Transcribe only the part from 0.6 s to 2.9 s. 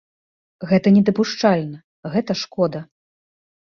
Гэта недапушчальна, гэта шкода.